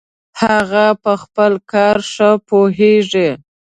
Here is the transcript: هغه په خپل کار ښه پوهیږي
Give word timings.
هغه 0.41 0.85
په 1.03 1.11
خپل 1.21 1.51
کار 1.71 1.97
ښه 2.11 2.29
پوهیږي 2.47 3.29